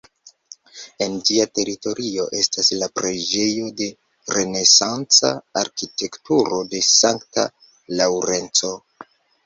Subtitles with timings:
[1.05, 3.91] En ĝia teritorio estas la preĝejo de
[4.39, 5.35] renesanca
[5.65, 7.49] arkitekturo de sankta
[8.01, 8.79] Laŭrenco.